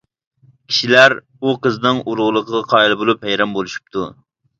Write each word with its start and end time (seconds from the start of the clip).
كىشىلەر 0.71 1.13
ئۇ 1.43 1.53
قىزنىڭ 1.65 1.99
ئۇلۇغلۇقىغا 2.13 2.63
قايىل 2.73 2.95
بولۇپ 3.03 3.27
ھەيران 3.29 3.55
بولۇشۇپتۇ. 3.59 4.07